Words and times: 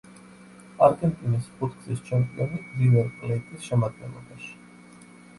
არგენტინის 0.85 1.49
ხუთგზის 1.59 1.99
ჩემპიონი 2.07 2.61
„რივერ 2.79 3.11
პლეიტის“ 3.19 3.67
შემადგენლობაში. 3.67 4.49